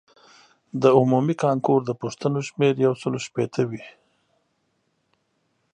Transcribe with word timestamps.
د 0.81 0.83
عمومي 0.97 1.35
کانکور 1.43 1.79
د 1.85 1.91
پوښتنو 2.01 2.39
شمېر 2.49 2.73
یو 2.85 2.93
سلو 3.01 3.19
شپیته 3.25 3.61
وي. 3.69 3.85